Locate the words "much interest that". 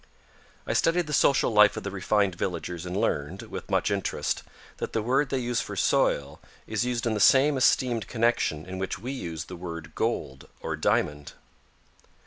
3.69-4.93